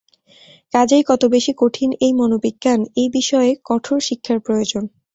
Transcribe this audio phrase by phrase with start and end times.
[0.73, 2.79] কাজেই কত বেশী কঠিন এই মনোবিজ্ঞান!
[2.95, 4.93] এই বিষয়ে কঠোর শিক্ষার প্রয়োজন হয়।